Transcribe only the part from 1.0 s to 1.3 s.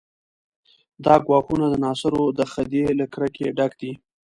دا